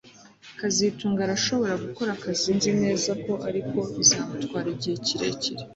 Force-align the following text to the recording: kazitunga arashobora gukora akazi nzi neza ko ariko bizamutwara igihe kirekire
kazitunga 0.59 1.21
arashobora 1.23 1.73
gukora 1.85 2.09
akazi 2.17 2.49
nzi 2.57 2.71
neza 2.83 3.11
ko 3.23 3.33
ariko 3.49 3.77
bizamutwara 3.97 4.67
igihe 4.75 4.95
kirekire 5.05 5.63